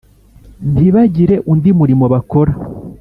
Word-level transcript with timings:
ntibagire 0.71 1.35
undi 1.51 1.69
murimo 1.79 2.05
bakora 2.13 2.53